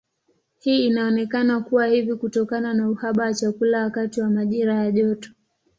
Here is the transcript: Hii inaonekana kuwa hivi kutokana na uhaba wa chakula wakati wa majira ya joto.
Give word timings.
Hii 0.59 0.85
inaonekana 0.85 1.61
kuwa 1.61 1.87
hivi 1.87 2.15
kutokana 2.15 2.73
na 2.73 2.89
uhaba 2.89 3.23
wa 3.23 3.33
chakula 3.33 3.83
wakati 3.83 4.21
wa 4.21 4.29
majira 4.29 4.73
ya 4.75 4.91
joto. 4.91 5.31